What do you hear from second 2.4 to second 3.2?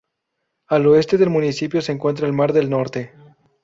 del Norte.